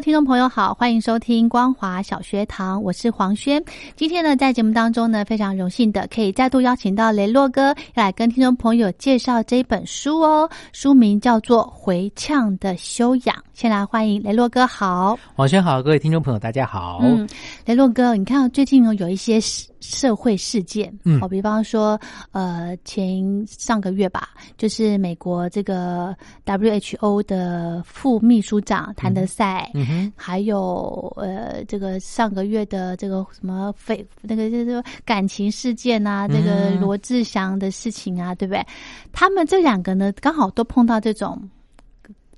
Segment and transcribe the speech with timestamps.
[0.00, 3.62] 听众朋友好，欢迎收听光华小学堂，我是黄轩。
[3.96, 10.48] 今天呢，在节目当中呢，非常荣幸的可以再度邀请到雷洛哥，来跟听众朋友介绍这本书哦。
[10.72, 13.34] 书名叫做《回呛的修养》。
[13.56, 16.98] 先来欢迎雷洛哥，好，黄轩好，各位听众朋友大家好。
[17.00, 17.26] 嗯，
[17.64, 19.40] 雷洛哥，你看最近哦有一些
[19.80, 21.98] 社会事件，嗯，好，比方说，
[22.32, 38.62] 呃，前上个月吧，就是美国这个 WHO 的副秘书长谭德赛，嗯哼，还有呃，这个上个月的这个什么非那个就是感情事件啊，这个罗志祥的事情啊，对不对？
[39.14, 41.40] 他们这两个呢，刚好都碰到这种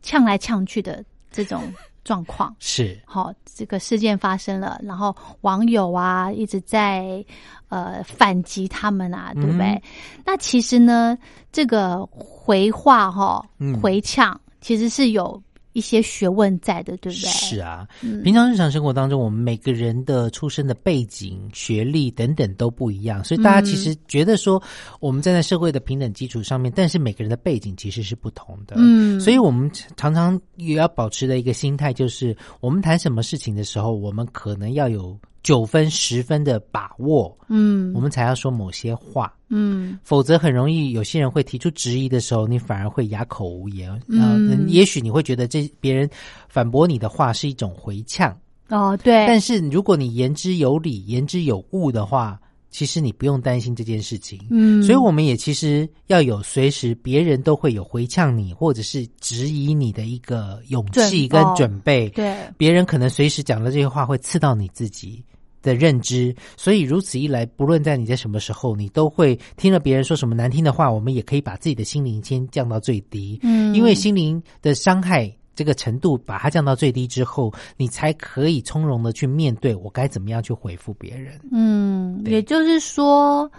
[0.09, 1.63] 呛来呛去的这种。
[2.05, 7.23] 状况是好，这个事件发生了，然后网友啊一直在
[7.69, 9.83] 呃反击他们啊，对不对？
[10.25, 11.19] 那其实呢，
[11.53, 13.45] 这个回话哈
[13.83, 15.43] 回呛其实是有。
[15.78, 17.31] 一些学问在的，对不对？
[17.31, 17.87] 是啊，
[18.25, 24.61] 平常日常生活当中，我们每个人的出生的背景、学历等等都不一样，所以大家其实觉得说，
[24.99, 28.75] 我们站在社会的平等基础上面，但是每个人的背景其实是不同的。
[28.78, 35.17] 嗯，所以我们常常也要保持的一个心态，就是我们谈什么事情的时候，我们可能要有。
[35.43, 46.09] 九分十分的把握，嗯，我们才要说某些话，嗯，否则很容易有些人会提出质疑的时候，你反而会哑口无言，嗯，也许你会觉得这别人
[46.49, 48.37] 反驳你的话是一种回呛，
[48.69, 52.38] 哦，对，但是如果你言之有理、言之有物的话。
[52.70, 65.25] 其实你不用担心这件事情，嗯，所以我们也其实要有随时别人都会有回呛你或者是质疑你的一个勇气跟准备，对，别人可能随时讲的这些话会刺到你自己
[65.69, 75.31] 的认知，所以如此一来，不论在你在什么时候，你都会听了别人说什么难听的话，我们也可以把自己的心灵先降到最低，嗯，因为心灵的伤害。
[75.59, 81.37] 这个程度把它降到最低之后，你才可以从容的去面对我该怎么样去回复别人。
[81.51, 83.50] 嗯，也就是说，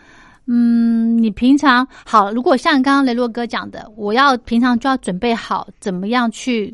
[0.45, 6.73] 嗯，你平常好，如果像刚刚雷洛哥讲的，我要平常就要准备好怎么样去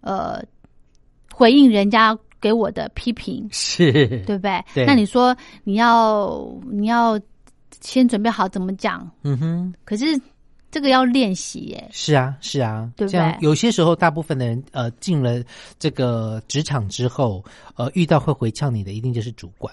[0.00, 0.42] 呃
[1.30, 3.90] 回应人家给我的批评，是
[4.26, 4.84] 对不对？
[4.84, 7.18] 那你说你要你要
[7.80, 9.10] 先准备好怎么讲？
[9.22, 10.20] 嗯哼，可是。
[10.72, 13.36] 这个要练习耶，是啊，是啊，对不对？
[13.42, 15.44] 有些时候，大部分的人呃进了
[15.78, 17.44] 这个职场之后，
[17.76, 19.70] 呃遇到会回呛你的，一定就是主管。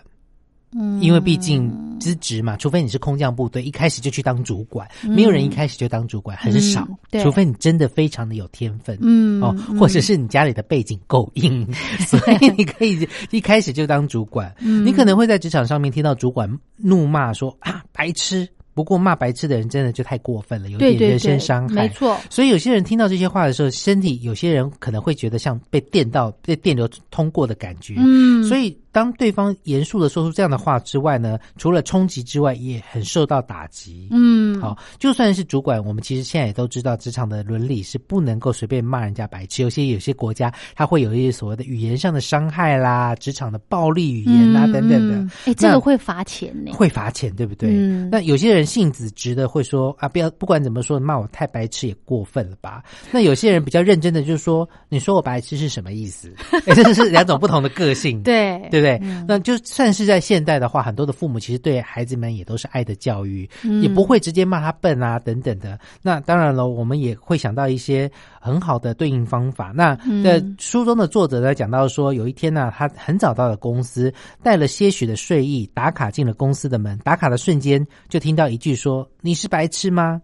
[0.71, 6.87] 嗯，因为毕竟资职嘛，除非你是空降部队，一开始就去当主管，没有人一开始就当主管，很少。
[7.23, 11.67] 除非你真的非常的有天分，嗯哦，或者是你家里的背景够硬，
[12.07, 14.53] 所以你可以一开始就当主管。
[14.59, 16.47] 你可能会在职场上面听到主管
[16.77, 18.47] 怒骂说啊，白痴。
[18.75, 21.75] 不过骂白痴的人真的就太过分了，有点人身伤害。
[21.75, 27.95] 没错，所以有些人听到这些话的时候，身体有些人可能会觉得像被电到、被电流通过的感觉。
[27.97, 28.77] 嗯，所以。
[28.91, 34.07] 当对方严肃的说出这样的话之外呢，除了冲击之外，也很受到打击。
[34.11, 39.61] 嗯，好，就算是主管，我们其实现在也都知道，职场的伦理是不能够随便骂人家白痴。
[39.61, 45.35] 有些有些国家，它会有一些所谓的语言上的伤害啦，职场的暴力语言啦等等的。
[45.45, 46.71] 哎，这个会罚钱呢？
[46.73, 47.69] 会罚钱，对不对？
[47.71, 52.83] 嗯那有些人性子直的会说啊，不要，不管怎么说，骂我太白痴也过分了吧？
[53.11, 56.33] 那有些人比较认真的，就是说，你说我白痴是什么意思？
[56.65, 58.59] 这是两种不同的个性， 对。
[58.71, 58.99] 对不对？
[59.27, 63.49] 那就算是在现代的话，很多的父母其实对孩子们也都是爱的教育，
[63.81, 65.79] 也不会直接骂他笨啊等等的。
[66.01, 68.09] 那当然了，我们也会想到一些
[68.39, 69.71] 很好的对应方法。
[69.75, 76.97] 那在书中的作者呢讲到说，有一天呢，他很早到了公司，带了些许的睡意，打卡进了公司的门。
[76.99, 80.21] 打卡的瞬间，就听到一句说：“你是白痴吗？”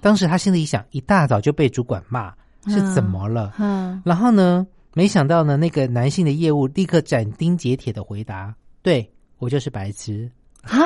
[0.00, 2.32] 当时他心里想，一大早就被主管骂，
[2.68, 3.54] 是怎么了？
[3.58, 4.66] 嗯，然后呢？
[4.98, 8.52] 没想到呢，那个男性的业务立刻斩钉截铁的回答
[8.82, 9.08] ：“对
[9.38, 10.28] 我就是白痴
[10.62, 10.82] 啊！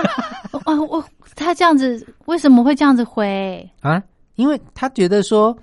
[0.66, 1.02] 啊，我
[1.34, 4.02] 他这样子为什么会这样子回啊？
[4.34, 5.56] 因为他觉得说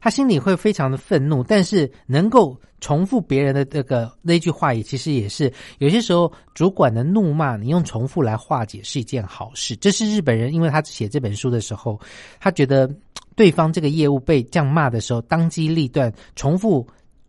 [0.00, 9.74] 他心里会非常的愤怒，但是能够重复别人的这个那句话，也其实也是有些时候主管的怒骂，你用重复来化解是一件好事。
[9.74, 12.00] 这是日本人，因为他写这本书的时候，
[12.38, 12.88] 他觉得
[13.34, 16.86] 对方这个业务被这样骂的时候，当机立断重复。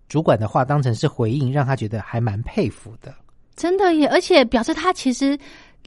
[0.10, 3.14] 主管的话当成是回应，让他觉得还蛮佩服的。
[3.56, 5.38] 真的耶，而且表示他其实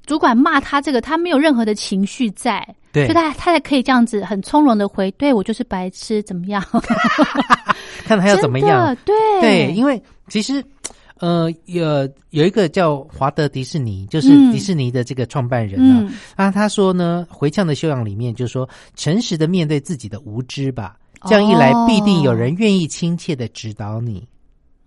[0.06, 6.62] 主管骂他这个，他没有任何的情绪在，对，所以他他才可以这样子很从容的回：“对我就是白痴，怎么样？
[8.04, 10.62] 看他要怎么样？”对对，因为其实
[11.18, 20.96] 呃有有一个叫华德迪士尼，就是迪士尼的这个创办人啊，啊他说呢，回呛的修养里面就是说，诚实的面对自己的无知吧。
[21.26, 24.26] 这样一来，必定有人愿意亲切的指导你。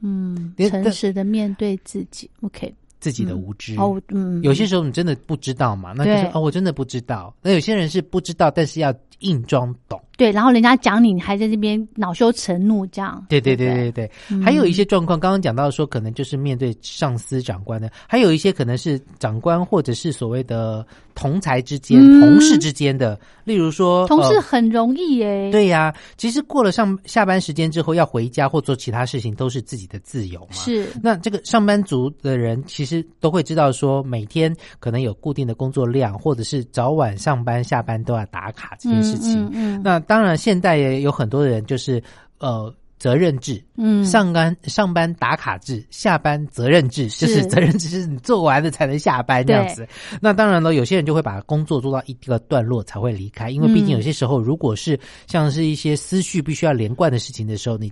[0.02, 3.76] 嗯，诚实的面对自己，OK，自己的无知。
[3.78, 7.34] 哦，嗯，有些时候你真的不知道嘛，那就是哦，我真的不知道。
[7.42, 10.00] 那有些人是不知道，但是要硬装懂。
[10.18, 13.26] 对，然后人家讲你，你还在这边恼羞成怒，这样。
[13.30, 25.52] 对对对对对，还有一些状况，刚刚讲到说，可能就是面对上司长官的，还有一些可能是长官或者是所谓的同才之间、同事之间的，例如说，同事很容易耶。
[25.52, 30.54] 对呀，其实过了上下班时间之后要回家或做其他事情，都是自己的自由嘛。
[30.54, 30.88] 是。
[31.02, 39.46] 那这个上班族的人其实都会知道说，每天可能有固定的工作量，或者是早晚上班下班都要打卡这件事情。
[39.48, 39.82] 嗯嗯。
[39.84, 42.02] 那当然，现在也有很多的人就是
[42.40, 49.88] 呃责任制，嗯，上班上班打卡制，下班责任制，就是责任制是你做完了才能下班这样子。
[50.22, 54.98] 那当然了，有些人就会把工作做到一个段落才会离开，因为毕竟有些时候，如果是
[55.28, 57.92] 像是一些思绪必须要连贯的事情的时候，你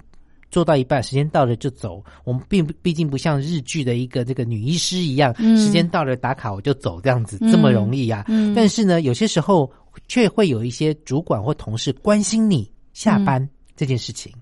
[0.53, 2.01] 做到一半，时间到了就走。
[2.23, 8.23] 我们并不毕竟不像日剧的一个这个女医师一样，时间到了打卡我就走这样子这么容易呀。
[8.55, 9.69] 但是呢，有些时候。
[10.07, 14.33] 却会有一些主管或同事关心你下班这件事情，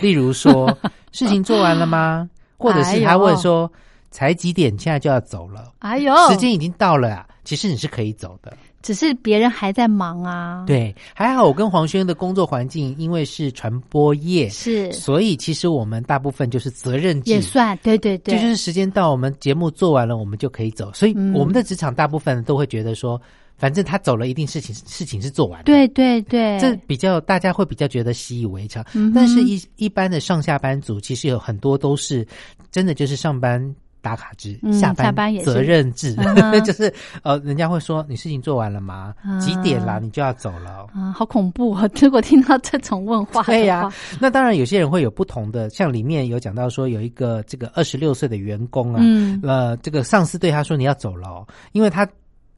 [0.00, 0.76] 例如说
[1.12, 2.28] 事情做完了吗？
[2.58, 3.70] 或者是他问说
[4.10, 5.72] 才几点，现在就要走了？
[5.78, 7.28] 哎呦，时间已经到了啊！
[7.44, 10.64] 其实你是可以走的，只是别人还在忙啊。
[10.66, 20.92] 对，还好我跟黄轩的工作环境因为是传播业，是，所以其实我们大部分就是责任制，也算对对对，就是时间到，我们节目做完了，我们就可以走。
[20.92, 23.20] 所以我们的职场大部分都会觉得说。
[23.60, 25.64] 反正他走了一定事情，事情是做完的。
[25.64, 28.82] 对对对，这比较大家会比较觉得习以为常。
[28.94, 32.26] 嗯但是，一一般的上下班族，其实有很多都是
[32.70, 33.62] 真的就是上班
[34.02, 36.14] 打卡制，下班下班也责任制，
[36.64, 36.92] 就是
[37.22, 39.14] 呃，人家会说你事情做完了吗？
[39.40, 40.00] 几点了？
[40.00, 41.12] 你就要走了啊！
[41.12, 41.88] 好恐怖啊！
[42.00, 43.92] 如果听到这种问话，对呀。
[44.20, 49.02] 那当然，有些人会有不同的，像里面有讲到说，有一个这个二十六岁的员工啊，
[49.42, 52.06] 呃，这个上司对他说你要走了，因为他。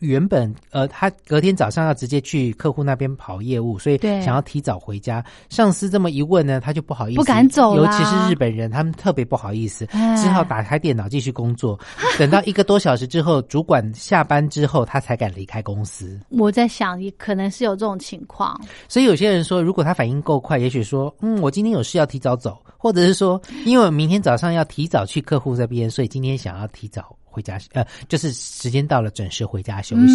[0.03, 5.25] 原本呃，他隔天早上要直接去客户那边跑业务，所以想要提早回家。
[5.49, 11.79] 上司这么一问呢，他就不好意思，不敢走尤其是日本人，他们特别不好意思，只好打开电脑继续工作。
[12.19, 16.19] 等到一个多小时之后，主管下班之后，他才敢离开公司。
[16.31, 18.61] 我在想，也可能是有这种情况。
[18.89, 27.17] 所以有些人说，如果他反应够快，也许说，嗯，我今天有事要提早走，或者是说，因为我明天早上要提早去客户这边，所以今天想要提早。
[27.33, 30.13] 回家呃，就是时间到了，准时回家休息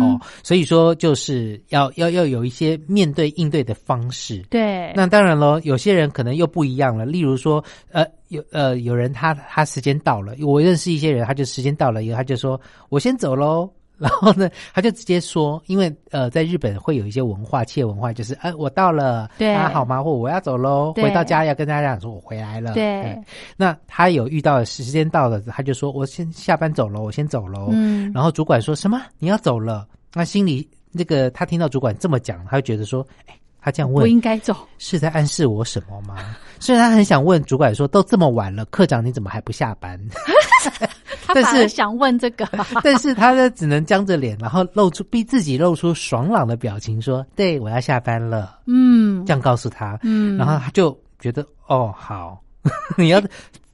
[0.00, 0.20] 哦。
[0.44, 4.38] 所以说，就是要要要有一些面对应对的方式。
[4.48, 7.04] 对，那当然喽，有些人可能又不一样了。
[7.04, 13.68] 例如说，呃，有呃有人他他时间到了，我认识一些人，他就时间到了以后，他就说我先走喽。
[14.02, 20.02] 然后呢， 他就直接说，因为呃，在日本会有一些文化，企业文化就是，哎，我到了，大家好吗？
[20.02, 22.72] 或我要走喽，回到家要跟大家讲说，我回来了。
[22.72, 23.16] 对，
[23.56, 27.68] 那他有遇到时间到了，他就说我先下班走喽，我先走喽。
[27.70, 29.00] 嗯，然后主管说什么？
[29.20, 29.86] 你要走了？
[30.12, 36.36] 那心里那个他听到主管这么讲，他就觉得说，哎，他这样问，不应该走，是在暗示我什么吗？
[36.58, 39.98] 虽然他很想问主管说，都这么晚了，科长你怎么还不下班？
[41.34, 42.48] 但是想问这个，
[42.82, 52.40] 但是他呢，只能僵着脸，然后露出逼自己露出爽朗的表情，说：“对我要下班了。”嗯，这样告诉他，嗯，然后他就觉得哦，好，
[52.96, 53.22] 你要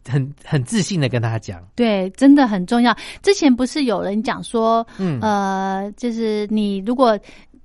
[0.08, 1.62] 很很自信的跟他讲。
[1.74, 2.96] 对，真的很重要。
[3.22, 7.18] 之前不是有人讲说，嗯，呃，就是你如果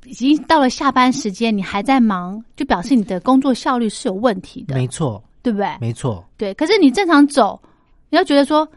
[0.06, 4.76] 已经到了下班时间，你还在忙，就表示你的工作效率是有问题的。
[4.76, 5.68] 没错，对不对？
[5.80, 6.54] 没错，对。
[6.56, 7.60] 可是你正常走，
[8.10, 8.68] 你要觉得说。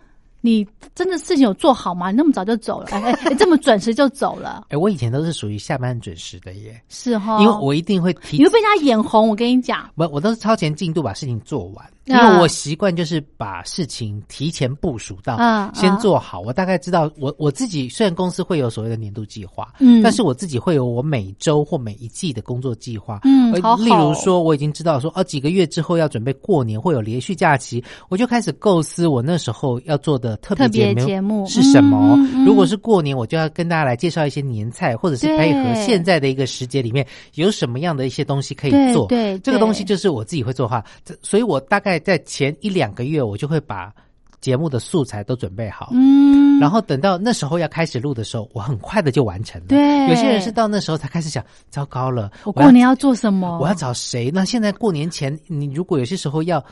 [0.46, 2.12] 你真的事情有做好吗？
[2.12, 4.64] 你那么早就走了，哎，这么准时就走了。
[4.70, 9.28] 哎，我以前都是属于下班准时的耶，是哈，因为我一定会提，你会被他眼红。
[9.28, 11.84] 我跟你讲，我，我都是超前进度把事情做完。
[12.06, 15.36] 因为我习惯就是把事情提前部署到，
[15.74, 16.38] 先做好。
[16.38, 23.74] 我大概知道，我我自己虽然公司会有所谓的年度计划，嗯，但是我自己会有我每周或每一季的工作计划，嗯，好。
[23.74, 32.16] 例如说，我已经知道说，哦，几个月之后要准备过年，会有连续假期，我就开始构思我那时候要做的特别节目是什么。
[32.46, 39.06] 如果是过年，我就要跟大家来介绍一些年菜，或者是配合现在的一个时节里面有什么样的一些东西可以做。
[39.08, 40.84] 对，这个东西就是我自己会做哈，
[41.20, 41.96] 所以我大概。
[42.06, 43.92] 在前一两个月，我就会把
[44.40, 49.66] 节目的素材都准备好，嗯，然后等到那时候要开始录的时候，我很快的就完成了。
[49.68, 53.58] 对，有些人是到那时候才开始想，糟糕了，我过年要做什么？
[53.60, 54.30] 我要找谁？
[54.32, 56.64] 那现在过年前，你如果有些时候要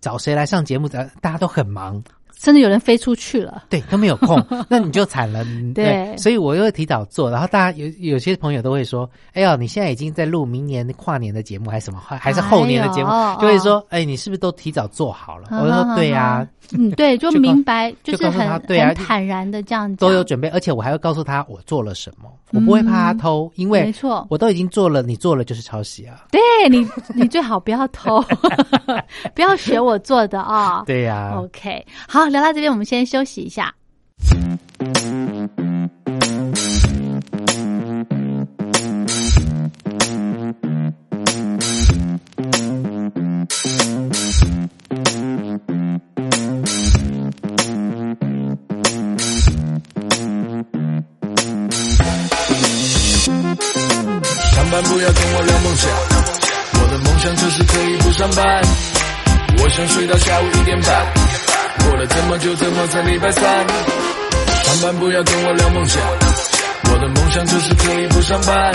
[0.00, 2.02] 找谁来上节目，咱大家都很忙。
[2.38, 5.44] 甚至有人飞出去了，对，都没有空， 那你就惨了。
[5.74, 26.24] 对，所以我又会提早做，然后大家有有些朋友都会说：“哎呀，你现在已经在录明年跨年的节目，还是什么，还是后年的节目？”就会说：“哎，你是不是都提早做好了？”我说：“对呀。”嗯，对，就明白，就是很很坦然的这样都有准备，而且我还会告诉他我做了什么，我不会怕他偷，因为没错，我都已经做了，你做了就是抄袭啊。
[26.32, 28.20] 对你，你最好不要偷，
[29.32, 30.82] 不要学我做的啊。
[30.88, 33.74] 对呀，OK，好，聊到这边，我们先休息一下。
[54.52, 55.90] 上班不要跟我聊梦想，
[56.74, 58.62] 我的梦想就是可以不上班。
[59.58, 61.06] 我想睡到下午一点半，
[61.86, 63.42] 过了这么久怎么才礼拜三？
[64.64, 66.02] 上班不要跟我聊梦想，
[66.92, 68.72] 我的梦想就是可以不上班。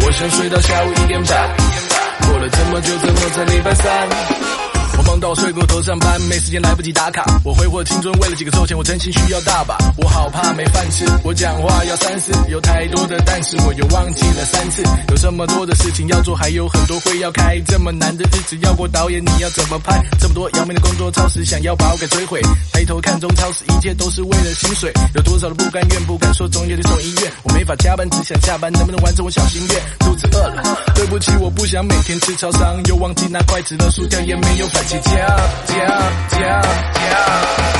[0.00, 1.48] 我想睡到下午一点半，
[2.26, 4.67] 过了这么久怎么才礼拜三？
[4.98, 7.24] 我忙到睡过头上班，没时间来不及打卡。
[7.44, 9.78] 我挥霍青春，为了几个臭钱，我真心需要大把。
[9.96, 12.32] 我好怕没饭吃，我讲话要三思。
[12.48, 14.82] 有太多的但是，我又忘记了三次。
[15.10, 17.60] 有这么多的事情要做，还有很多会要开。
[17.66, 20.02] 这么难的日子要过，导演你要怎么拍？
[20.20, 22.40] 这么多要命的工作，超时想要把我给摧毁。
[22.72, 24.92] 抬头看中超时，一切都是为了薪水。
[25.14, 27.32] 有多少的不甘愿，不敢说，总有点送医院。
[27.44, 29.80] 我没法加班，只想下班，能不能完成我小心愿？
[30.00, 30.62] 肚子饿了，
[30.96, 35.02] 对不起，我不想每天吃超商，又忘记拿筷子了，薯条也没有反饭。
[35.02, 35.20] 加
[35.66, 35.76] 加
[36.28, 37.08] 加加！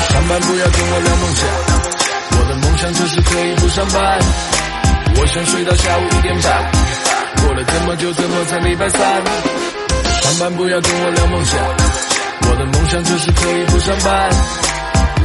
[0.08, 1.48] 上班不要跟我聊梦想，
[2.38, 4.18] 我的梦想就是可以不上班。
[5.20, 6.70] 我想睡到下午一点半，
[7.42, 9.00] 过了这么久怎么才礼拜三？
[10.22, 11.58] 上班不要跟我聊梦想，
[12.50, 14.30] 我的梦想就是可以不上班。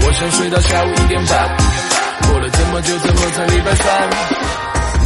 [0.05, 1.57] 我想睡到下午一点半，
[2.27, 4.62] 过了这么久怎么才礼拜三？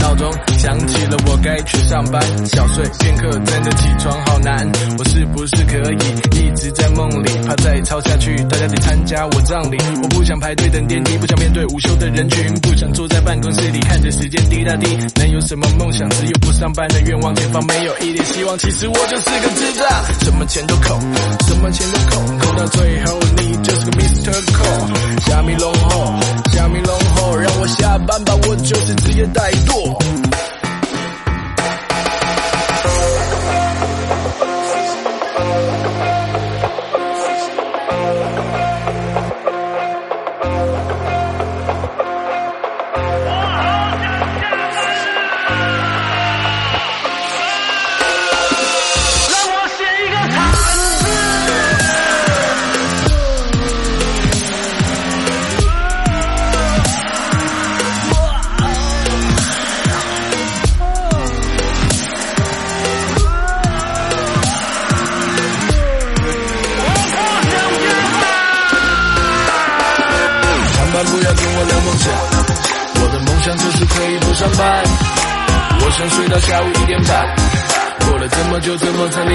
[0.08, 2.24] 闹钟响起了，我该去上班。
[2.48, 4.66] 小睡片刻，真的起床好难。
[4.98, 7.30] 我是不是可以一直在梦里？
[7.46, 9.78] 怕再吵下去，大家得参加我葬礼。
[10.02, 14.88] 我不想排队等电梯，不想面对午休的人群，不想坐在办公室里看着时间滴答滴。
[15.20, 16.10] 能有什么梦想？
[16.12, 17.36] 只有不上班的愿望。
[17.36, 19.88] 前方没有一点希望，其实我就是个智障。
[20.22, 20.98] 什么钱都抠，
[21.48, 24.32] 什么钱都抠，抠到最后你就是个 Mr.
[24.56, 25.28] Call。
[25.28, 26.14] 虾米龙后，
[26.54, 29.97] 虾米龙后，让我下班吧，我就是职业怠惰。
[30.00, 30.27] 想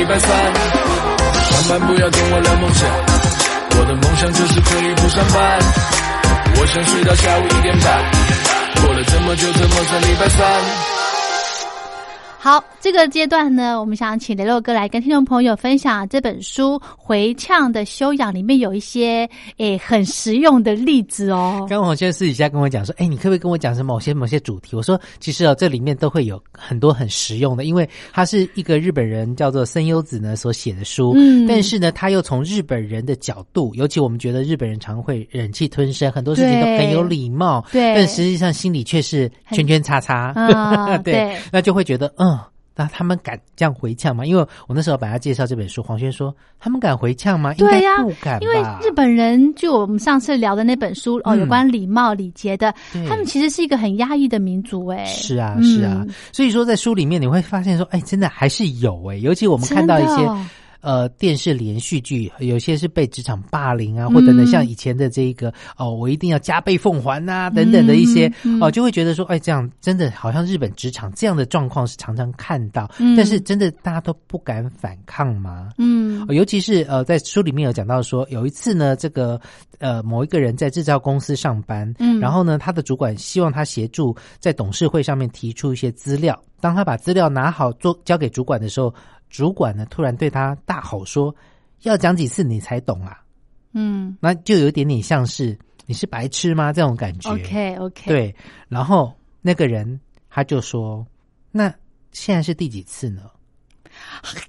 [0.03, 0.29] 礼拜三？
[0.29, 2.91] 上班不要跟我聊梦想，
[3.79, 5.61] 我的梦想就是可以不上班。
[6.59, 8.03] 我想睡到下午一点半，
[8.83, 10.45] 过了这么久，怎么才礼拜三？
[12.41, 12.72] 好。
[12.83, 21.65] 这个阶段呢，我们想请雷洛哥来跟听众朋友分享这本书《回呛的修养》里面有一些诶很实用的例子哦。
[21.71, 31.13] 刚黄先生私底下跟我讲说：“哎，你可不可以跟我讲什么某些某些主题？”我说：“其实哦，这里面都会有很多很实用的，因为它是一个日本人叫做森优子呢所写的书。
[31.15, 40.35] 嗯，但是呢，他又从日本人的角度，尤其我们觉得日本人常会忍气吞声，很多事情都很有礼貌，对，但实际上心里却是圈圈叉叉。
[41.05, 42.37] 对，那就会觉得嗯。”
[42.83, 44.27] 那他们敢这样回呛吗？
[44.27, 47.55] 因为我那时候把他介绍这本书，黄轩说他们敢回呛吗？
[47.55, 48.43] 对呀，不敢。
[48.43, 52.75] 因为日本人就我们上次聊的那本书哦，有关礼貌礼节的，
[53.09, 55.05] 他们其实是一个很压抑的民族哎。
[55.07, 56.05] 是啊，是啊。
[56.33, 60.29] 所以说在书里面你会发现说，哎，真的还是有哎，尤其我们看到一些。
[60.83, 75.71] 呃，电视连续剧有些是被职场霸凌啊，或等等，像以前的这一个哦，我一定要加倍奉还呐，等等的一些哦，就会觉得说，哎，这样真的好像日本职场这样的状况是常常看到，但是真的大家都不敢反抗吗？
[75.79, 79.41] 嗯，尤其是呃，在书里面有讲到说，有一次呢，这个
[79.79, 88.95] 呃某一个人在制造公司上班，嗯，然后呢，他的主管希望他协助在董事会上面提出一些资料，当他把资料拿好做交给主管的时候。
[89.35, 91.35] 主管呢，突然对他大吼说
[91.85, 93.19] ：“要讲几次你才懂啊？”
[93.73, 96.71] 嗯，那就有点点像是你是白痴吗？
[96.71, 97.31] 这种感觉。
[97.31, 98.03] OK OK。
[98.09, 98.37] 对，
[98.69, 101.03] 然后那个人他就说
[101.51, 101.73] ：“那
[102.13, 103.23] 现在是第几次呢？”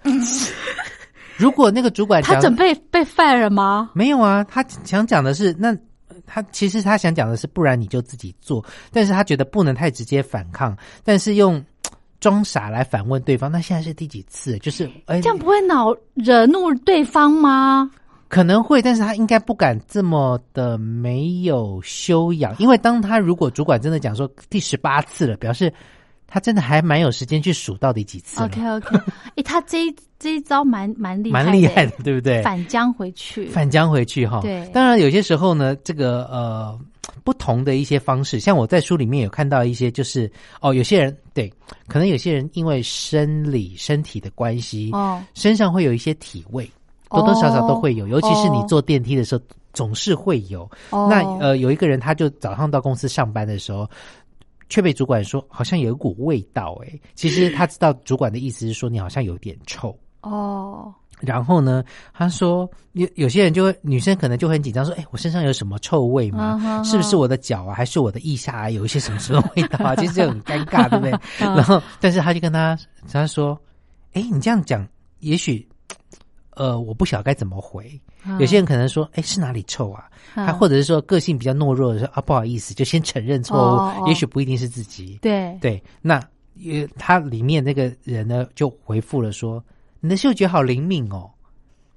[1.40, 3.90] 如果那个主管他准备被 fire 吗？
[3.94, 5.74] 没有啊，他想讲的是，那
[6.26, 8.62] 他其实他想讲的是，不然你就自己做。
[8.92, 11.64] 但是他觉得不能太直接反抗，但是用。
[12.24, 14.58] 装傻来反问对方，那现在是第几次？
[14.60, 17.92] 就是哎，这样不会恼惹怒对方吗？
[18.30, 25.72] 可能会，但是他应该不敢这么的没有修养，因为当他如果主管真的讲说第十八次了，表示
[26.26, 28.42] 他真的还蛮有时间去数到底几次。
[28.42, 28.98] OK OK，
[29.36, 32.42] 哎，他这一这一招蛮蛮厉蛮厉害的，对不对？
[32.42, 34.40] 反将回去，反将回去哈。
[34.42, 36.80] 对，当然有些时候呢，这个呃。
[37.24, 41.52] 不同的一些方式，像我在书里面有看到一些，就是哦，有些人对，
[41.88, 46.70] 可能有些人因为生理身体的关系，哦，身上会有一些体味，
[47.10, 49.42] 多多少少都会有，尤其是你坐电梯的时候，
[49.74, 50.70] 总是会有。
[50.92, 53.90] 那呃，有一个人他就早上到公司上班的时候，
[54.70, 60.94] 却被主管说好像有一股味道，哎，其实他知道主管的意思是说你好像有点臭哦。
[61.20, 61.82] 然后呢？
[62.14, 66.60] 他说有有些人就会女生可能就会很紧张，说：“哎，我身上有什么臭味吗？
[66.84, 71.12] 是不是我的脚啊，还是我的腋下啊有一些什么什么味道啊？” 其实就很尴尬，对不对？
[71.56, 72.78] 然后，但是他就跟他
[73.10, 73.58] 他说
[74.12, 74.86] ：“哎，你这样讲，
[75.20, 75.66] 也许
[76.56, 77.98] 呃，我不晓得该怎么回。
[78.38, 80.04] 有些人可能说：‘哎，是哪里臭啊？’
[80.36, 85.20] 他或者是说个性比较懦弱的说：‘啊，不好意思，就先承认错误。’也许不一定是自己。
[85.22, 86.22] 对对，那
[86.98, 89.64] 他里面那个人呢，就回复了说。”
[90.04, 91.32] 你的嗅觉好灵敏哦，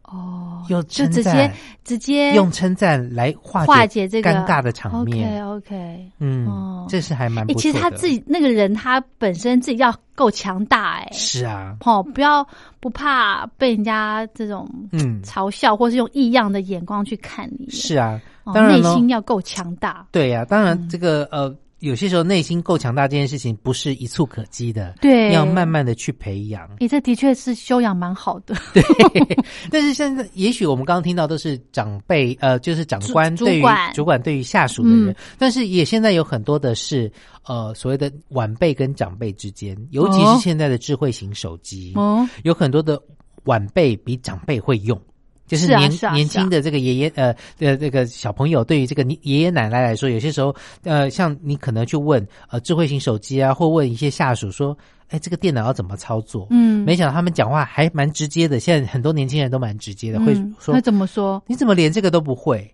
[0.05, 5.45] 哦，有就直接直接用称赞来化化解这个尴尬的场面。
[5.45, 7.45] OK OK，嗯，这是还蛮。
[7.57, 12.47] 其实他自己那个人，他本身自己要够强大，哎，是啊，哦，不要
[12.79, 17.69] 不怕被人家这种嗯嘲笑，或是用异样的眼光去看你。
[17.71, 18.21] 是啊，
[18.55, 20.07] 当然内心要够强大。
[20.13, 21.53] 对呀，当然这个呃。
[21.81, 26.69] 有些时候内心够强大，这件事情不是一蹴可及的，对，要慢慢的去培养。
[26.79, 28.83] 你这的确是修养蛮好的，对。
[29.71, 37.13] 但是现在，也许我们刚刚听到都是长辈，呃，就是长官对于主管对于下属的人，但是也现在有很多的是，
[37.45, 43.01] 呃，所谓的晚辈跟长辈之间，尤其是现在的智慧型手机，哦，有很多的
[43.45, 44.99] 晚辈比长辈会用。
[45.47, 54.77] 就是年年轻的这个爷爷呃呃这个小朋友，对于这个爷爷奶奶来说，有些时候呃，像你可能去问呃智慧型手机啊，或问一些下属说，
[55.09, 56.49] 哎，这个电脑要怎么操作？
[56.51, 58.59] 嗯，没想到他们讲话还蛮直接的。
[58.59, 61.43] 现在很多年轻人都蛮直接的，会说那怎么说？
[61.47, 62.69] 你怎么连这个都不会？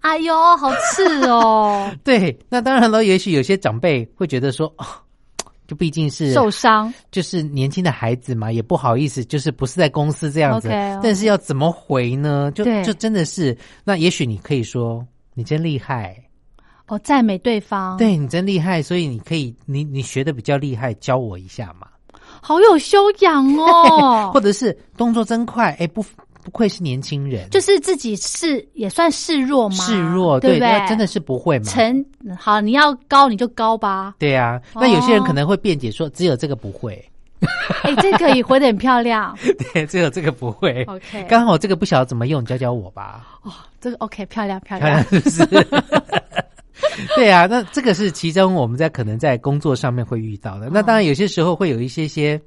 [0.00, 1.90] 哎呦，好刺哦！
[2.04, 4.72] 对，那当然了，也许有些长辈会觉得说。
[5.68, 10.68] 就毕竟是受伤，就是年轻的孩子嘛，也不好意思，就是不是在公司这样子。
[11.02, 12.50] 但是要怎么回呢？
[12.54, 16.16] 就就真的是，那也许你可以说你真厉害，
[16.86, 21.86] 哦，赞美对方，对你真厉害，所以你可以，你你学的比较厉害，教我一下嘛。
[22.40, 26.02] 好有修养哦， 或者是动作真快，哎不。
[26.48, 29.74] 不愧是年轻人，就是自己是也算示弱吗？
[29.74, 30.88] 示弱，对不对？
[30.88, 31.64] 真的是不会吗？
[31.66, 32.02] 成
[32.38, 34.14] 好，你要高你就高吧。
[34.18, 36.94] 对啊，那有些人可能会辩解说，只有这个不会。
[37.82, 39.36] 哎，这可以回的很漂亮。
[39.74, 40.82] 对，只有这个不会。
[40.84, 43.38] OK，刚好这个不晓得怎么用，教教我吧。
[43.42, 45.66] 哦，这个 OK，漂亮漂亮，是不是？
[47.14, 50.70] 对啊，那这个是其中我们在可能在工作上面会遇到的。
[50.72, 52.40] 那当然有些时候会有一些些。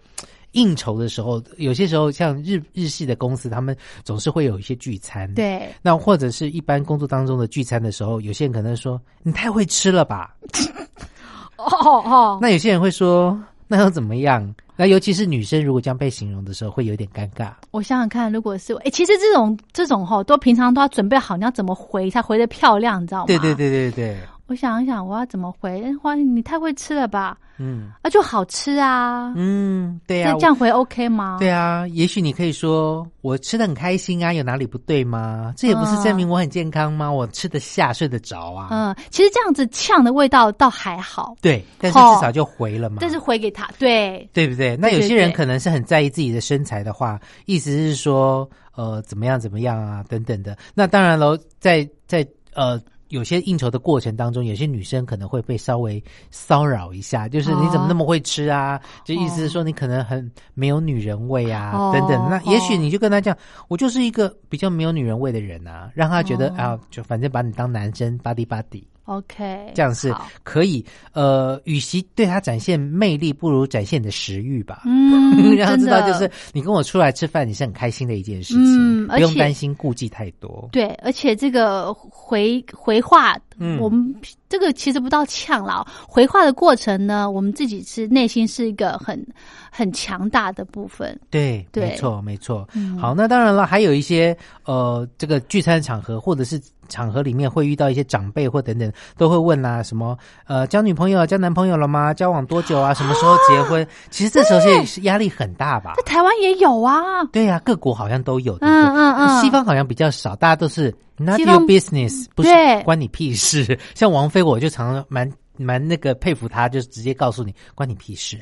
[0.52, 5.34] 应酬的时候，有些时候像日日系的公司，他们总是会有一些聚餐。
[5.34, 10.36] 对，那或者是一般工作当中的聚餐的时候，有些人可能说你太会吃了吧。
[11.58, 11.68] 哦
[12.06, 14.54] 哦，那有些人会说那又怎么样？
[14.76, 17.52] 那尤其是女生，如果这样被形容的时候，会有点尴尬。
[17.70, 23.26] 我想想看，如果是我，哎，其实这种这种哈，都平常都要准备好，你要怎么回才回的漂亮，你知道吗？
[23.28, 24.18] 对对对对对。
[24.52, 25.96] 我想一想，我要怎么回？
[25.96, 27.38] 花，你太会吃了吧？
[27.58, 29.32] 嗯，啊，就好吃啊。
[29.38, 31.38] 嗯，对呀，这样回 OK 吗？
[31.40, 35.54] 对啊，也许你可以说我吃的很开心啊，有哪里不对吗？
[35.56, 37.10] 这也不是证明我很健康吗？
[37.10, 38.68] 我吃得下，睡得着啊。
[38.72, 41.34] 嗯，其实这样子呛的味道倒还好。
[41.42, 42.98] 对，但是至少就回了嘛。
[43.00, 44.76] 但是回给他，对，对不对？
[44.76, 50.58] 那有些人可能是很在意自己的身材的话，意思是说，呃，怎么样怎么样啊，等等的。
[50.74, 52.78] 那当然喽，在在呃。
[53.12, 58.82] 有些应酬的过程当中，有些女生可能会被稍微骚扰一下，就是你怎么那么会吃啊？
[59.06, 62.30] 就意思是说你可能很没有女人味啊，等等。
[62.30, 68.84] 那也许你就跟他讲，我就是一个比较没有女人味的人啊，让他觉得啊，就反正把你当男生，body body。
[69.06, 70.86] OK，这样是可以。
[71.14, 74.84] 呃，与其对他展现魅力，不如展现你的食欲吧。
[74.86, 80.70] 嗯， 让他知道，就是你跟我出来吃饭，你是很开心的一件事情，不用担心顾忌太多。
[80.72, 83.36] 对，而且这个回回话，
[83.80, 84.16] 我们
[84.52, 85.88] 这个其实不到呛了。
[86.08, 89.26] 回话的过程呢，我们自己是内心是一个很
[89.72, 91.18] 很强大的部分。
[91.30, 92.68] 对，没错，没错。
[93.00, 96.62] 好，那当然了，还有一些呃，这个聚餐场合或者是。
[96.90, 102.14] 场合里面会遇到一些长辈或等等，都会问啊，什么呃，交女朋友、交男朋友了吗？
[102.14, 102.92] 交往多久啊？
[102.94, 103.88] 什么时候结婚？
[104.10, 105.94] 其实这时候是压力很大吧？
[105.96, 107.24] 在台湾也有啊。
[107.32, 108.58] 对呀，各国好像都有。
[108.60, 109.42] 嗯嗯嗯。
[109.42, 112.50] 西方好像比较少，大家都是 not your business，不是
[112.84, 113.78] 关你屁事。
[113.96, 118.40] 像王菲，我就常常蛮蛮那个佩服她，就直接告诉你关你屁事。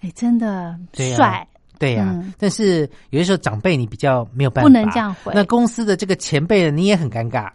[0.00, 1.46] 哎，真的帅。
[1.78, 5.32] 对呀，但是有些时候长辈你比较没有办法，不能这样回。
[5.34, 7.50] 那公司的这个前辈你也很尴尬。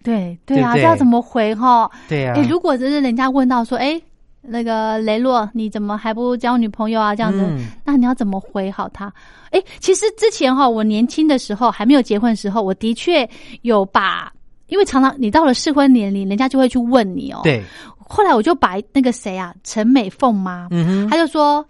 [0.00, 1.90] 对对啊，这要怎么回哈？
[2.08, 4.00] 对呀，哎，如果真是人家问到说，哎，
[4.46, 7.14] 那个雷洛，你怎么还不交女朋友啊？
[7.14, 7.44] 这样子，
[7.84, 9.12] 那你要怎么回好他？
[9.50, 13.28] 哎，其实之前哈，我年轻的时候还没有结婚的时候，我的确
[13.62, 14.32] 有把，
[14.68, 17.40] 因为常常你到了适婚年龄，人家就会去问你哦。
[17.42, 17.62] 对，
[17.96, 21.64] 后来我就把那个谁啊，陈美凤妈，嗯哼，他就说。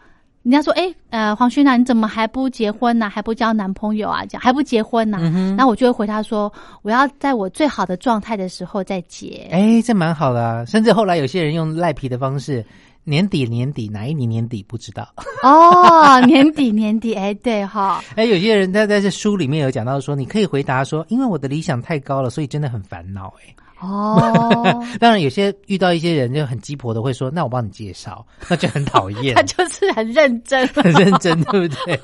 [0.45, 3.09] 人家说：“哎，呃，黄勋娜，你怎么还不结婚呢？
[3.09, 4.25] 还不交男朋友啊？
[4.27, 5.19] 这样还不结婚呢？”
[5.57, 6.53] 然后我就会回他说
[6.83, 10.65] ：“我要在我最好的状态的时候再结。”哎，这蛮好的。
[10.67, 12.63] 甚至后来有些人用赖皮的方式，
[13.05, 15.09] 年底年底哪一年年底不知道
[15.43, 18.03] 哦， 年底年底，哎，对哈。
[18.15, 23.63] 哎，有些人他在这书里面有讲到说，你可以回答说：“因为我的理想太高了，所以真的很烦恼。”哎。
[23.85, 29.35] 哦， 当然有些遇到一些人就很鸡婆的会说，那我帮你介绍， 那就很讨厌。
[29.35, 32.01] 他就是很认真， 很认真，对不对？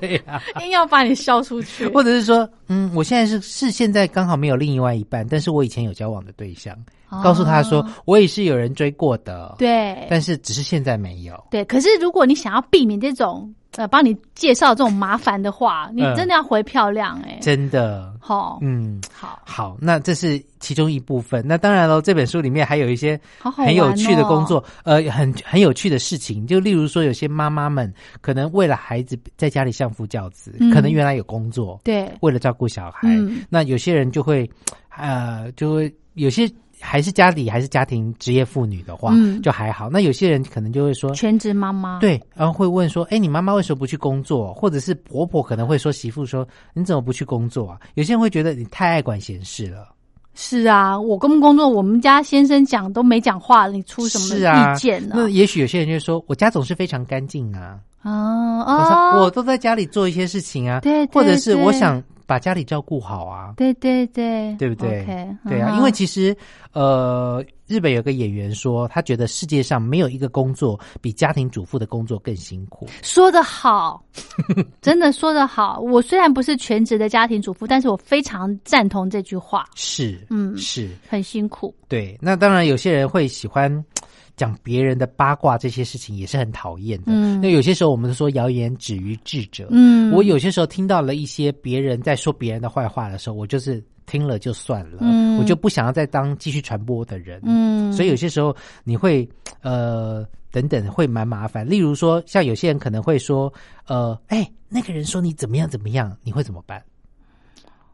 [0.00, 6.76] 对呀，硬要把你笑出去，或者是说，嗯，我现在是是现在刚好没有另外一半，但是我以前有交往的对象，
[7.22, 11.42] 告诉他说我也是有人追过的，对，但是只是现在没有。
[11.50, 13.52] 对，可是如果你想要避免这种。
[13.76, 18.14] 呃，帮你介绍这种麻烦的话，你真的要回漂亮哎，真的。
[18.20, 21.44] 好，嗯，好，好，那这是其中一部分。
[21.44, 26.46] 那当然了，这本书里面还有一些很有趣的工作，呃，很很有趣的事情。
[26.46, 33.08] 就例如说，有些妈妈们可能为了孩子在家里相夫教子，可能原来有工作，对，为了照顾小孩，
[33.50, 34.48] 那有些人就会，
[34.96, 36.48] 呃，就会有些。
[36.84, 39.88] 还是家里还是家庭职业妇女的话，就还好。
[39.88, 49.88] 那有些人可能就会说全职妈妈，对，然后会问说：“哎，你妈妈为什么不去工作？”或者是婆婆可能会说：“媳妇说你怎么不去工作啊？”有些人会觉得你太爱管闲事了。
[50.34, 55.14] 是啊，我工不工作，我们家先生讲都没讲话，你出什么意见呢？
[55.16, 62.02] 那也许有些人就说：“我家总是非常干净啊。”哦哦，我都在家里做一些事情啊，对，或者是我想。
[62.26, 63.54] 把家里照顾好啊！
[63.56, 65.04] 对对对，对不对？
[65.46, 66.36] 对啊，因为其实
[66.72, 72.86] 呃，日本有个演员说，他觉得世界上没有一个工作比家庭主妇的工作更辛苦。
[73.02, 74.04] 说得好，
[74.80, 75.80] 真的说得好。
[75.80, 79.66] 我虽然不是全职的家庭主妇，但是我非常赞同这句话。
[79.74, 81.74] 是，嗯，是很辛苦。
[81.88, 83.84] 对，那当然有些人会喜欢。
[84.36, 87.12] 讲别人的八卦这些事情也是很讨厌的。
[87.40, 89.68] 那有些时候我们说谣言止于智者。
[89.70, 94.98] 嗯，我有些时候听到了一些别人在说别人的坏话的时候，我就是听了就算了，
[95.38, 97.40] 我就不想要再当继续传播的人。
[97.44, 99.28] 嗯，所以有些时候你会
[99.62, 101.68] 呃等等会蛮麻烦。
[101.68, 103.52] 例如说，像有些人可能会说
[103.86, 106.82] 呃，哎，那个人说你怎么样怎么样，你会怎么办？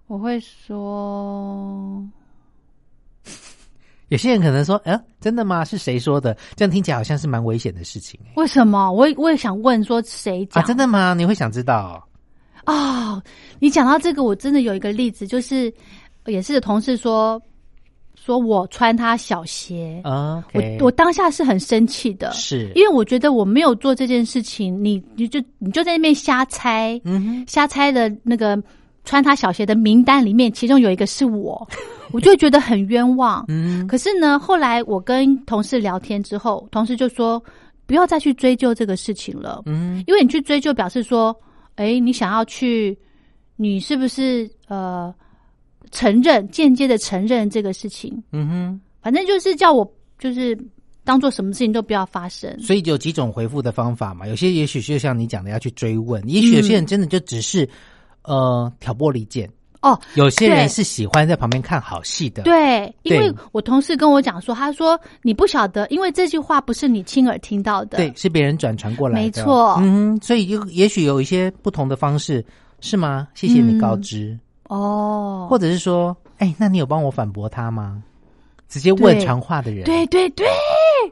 [0.06, 2.02] 我会说。
[4.10, 5.64] 有些人可能说：“哎，真的吗？
[5.64, 8.20] 是谁说的？”这样听起来好像是蛮危险的事情。
[8.36, 8.92] 为什么？
[8.92, 10.62] 我我也想问说谁讲？
[10.64, 11.14] 真的吗？
[11.14, 12.06] 你会想知道？
[12.66, 13.20] 哦，
[13.58, 15.72] 你讲到这个，我真的有一个例子，就是
[16.26, 17.40] 也是同事说
[18.14, 28.62] 说我穿他小鞋啊，我我当下是很生气的，是因为我觉得我没有做这件事情，你你就你就在那边瞎猜，嗯，瞎猜的那个
[29.04, 31.66] 穿他小鞋的名单里面，其中有一个是我。
[32.12, 37.40] 我就觉得很冤枉，嗯，可是呢，后来我跟同事聊天之后，同事就说
[37.86, 41.32] 不要再去追究这个事情了，嗯，因为你去追究，表示说，
[41.76, 42.98] 哎，你想要去，
[43.54, 45.14] 你是不是呃
[45.92, 48.20] 承认间接的承认这个事情？
[48.32, 50.58] 嗯哼，反正就是叫我就是
[51.04, 52.52] 当做什么事情都不要发生。
[52.58, 57.68] 所以有几种回复的方法嘛，有些也许就像你讲的要去追问，也许有些人真的就只是
[58.22, 59.48] 呃挑拨离间。
[59.82, 62.42] 哦，有些人是喜欢在旁边看好戏的。
[62.42, 69.20] 对，因为我同事跟我讲说，他说你不晓得，因为这句话不是你亲耳听到的，对，是别人转传过来的。
[69.22, 72.44] 没错，嗯，所以有也许有一些不同的方式，
[72.80, 73.26] 是吗？
[73.34, 78.02] 谢谢你告知哦，或者是说，哎，那你有帮我反驳他吗？
[78.70, 80.46] 直接问传话的人，对对对，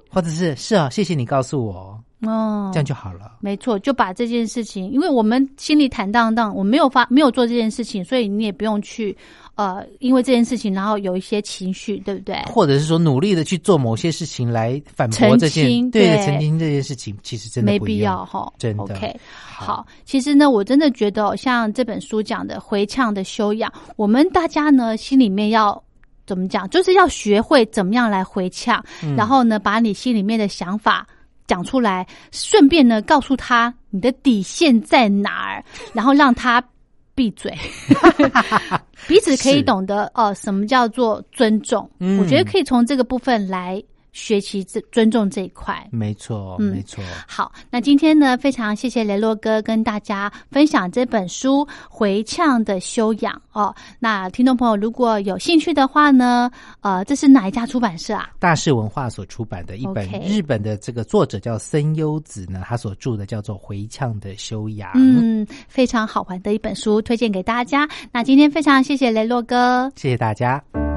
[0.08, 1.98] 或者是是啊，谢谢你告诉我。
[2.22, 3.36] 哦，这样就好了。
[3.40, 9.16] 没错，就把这件事情，因为我们心里坦荡荡，我没有发没有做这件事情，所以你也不用去
[9.54, 12.34] 呃，因为这件事情然后有一些情绪，对不对？
[12.46, 18.52] 或者是说努力的去做某些事情来反驳这件对澄清这件事情，其实真的没必要哈。
[18.58, 19.16] 真的 OK，
[19.46, 25.80] 好，其实呢，我真的觉得像这本书讲的回呛的修养，我们大家呢心里面要
[26.28, 28.84] 怎么讲，就是要学会怎么样来回呛，
[29.16, 31.04] 然后呢，把你心里面的想法。
[31.48, 35.64] 讲出来，顺便呢告诉他你的底线在哪儿，
[35.94, 36.62] 然后让他
[37.14, 37.50] 闭嘴，
[39.08, 41.90] 彼此可以懂得哦，什么叫做尊重？
[42.20, 43.82] 我觉得可以从这个部分来。
[44.18, 47.02] 学习这尊重这一块，没错，没错。
[47.26, 53.72] 好，那今天呢，非常谢谢雷洛哥跟大家分享这本书《回呛的修养》哦。
[54.00, 56.50] 那听众朋友如果有兴趣的话呢，
[56.80, 58.30] 呃，这是哪一家出版社啊？
[58.40, 67.88] 大是文化所出版的一本日本的这个作者叫森优子呢，他所著的叫做《回呛的修养》，嗯，非常好玩的一本书，推荐给大家。
[68.10, 70.87] 那今天非常谢谢雷洛哥，谢谢大家。